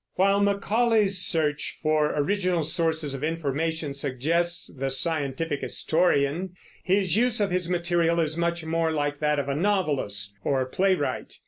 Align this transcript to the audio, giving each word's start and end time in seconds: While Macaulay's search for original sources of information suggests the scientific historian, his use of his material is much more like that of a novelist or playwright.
While 0.15 0.41
Macaulay's 0.41 1.19
search 1.19 1.77
for 1.83 2.15
original 2.17 2.63
sources 2.63 3.13
of 3.13 3.23
information 3.23 3.93
suggests 3.93 4.73
the 4.75 4.89
scientific 4.89 5.61
historian, 5.61 6.55
his 6.83 7.15
use 7.15 7.39
of 7.39 7.51
his 7.51 7.69
material 7.69 8.19
is 8.19 8.35
much 8.35 8.65
more 8.65 8.89
like 8.91 9.19
that 9.19 9.37
of 9.37 9.47
a 9.47 9.53
novelist 9.55 10.39
or 10.43 10.65
playwright. 10.65 11.35